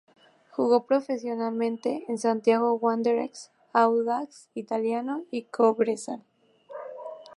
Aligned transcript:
Jugó 0.49 0.87
profesionalmente 0.87 2.05
en 2.07 2.17
Santiago 2.17 2.73
Wanderers, 2.73 3.51
Audax 3.71 4.49
Italiano 4.55 5.25
y 5.29 5.43
Cobresal. 5.43 6.23